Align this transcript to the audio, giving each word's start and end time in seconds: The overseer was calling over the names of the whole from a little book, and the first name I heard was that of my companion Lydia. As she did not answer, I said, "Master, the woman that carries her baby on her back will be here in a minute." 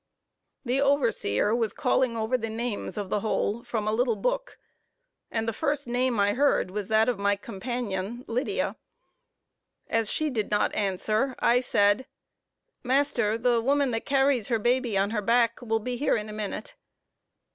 The 0.65 0.81
overseer 0.81 1.53
was 1.53 1.73
calling 1.73 2.17
over 2.17 2.35
the 2.35 2.49
names 2.49 2.97
of 2.97 3.11
the 3.11 3.19
whole 3.19 3.61
from 3.63 3.87
a 3.87 3.93
little 3.93 4.15
book, 4.15 4.57
and 5.29 5.47
the 5.47 5.53
first 5.53 5.85
name 5.85 6.19
I 6.19 6.33
heard 6.33 6.71
was 6.71 6.87
that 6.87 7.07
of 7.07 7.19
my 7.19 7.35
companion 7.35 8.25
Lydia. 8.27 8.77
As 9.87 10.09
she 10.09 10.31
did 10.31 10.49
not 10.49 10.73
answer, 10.73 11.35
I 11.37 11.59
said, 11.61 12.07
"Master, 12.81 13.37
the 13.37 13.61
woman 13.61 13.91
that 13.91 14.07
carries 14.07 14.47
her 14.47 14.57
baby 14.57 14.97
on 14.97 15.11
her 15.11 15.21
back 15.21 15.61
will 15.61 15.77
be 15.77 15.97
here 15.97 16.17
in 16.17 16.29
a 16.29 16.33
minute." 16.33 16.73